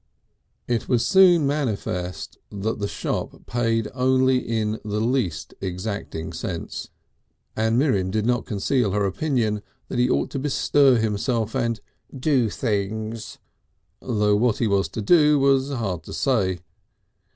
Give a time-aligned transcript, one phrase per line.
[0.67, 6.89] It was soon manifest the shop paid only in the least exacting sense,
[7.55, 11.79] and Miriam did not conceal her opinion that he ought to bestir himself and
[12.17, 13.37] "do things,"
[13.99, 16.61] though what he was to do was hard to say.